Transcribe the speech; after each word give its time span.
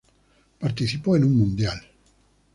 Participó 0.59 1.15
en 1.15 1.25
un 1.25 1.37
Mundial. 1.37 1.79